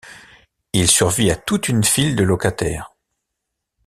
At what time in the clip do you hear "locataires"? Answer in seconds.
2.23-2.91